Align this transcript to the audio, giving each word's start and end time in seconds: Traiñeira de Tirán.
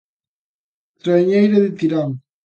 Traiñeira 1.03 1.57
de 1.63 1.71
Tirán. 1.77 2.09